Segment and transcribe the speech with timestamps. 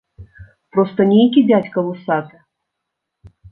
[0.75, 2.43] Проста нейкі дзядзька вусаты.